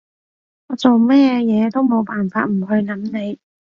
[0.65, 3.39] 我做咩嘢都冇辦法唔去諗你